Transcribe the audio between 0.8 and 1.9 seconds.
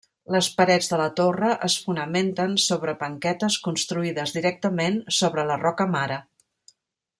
de la torre es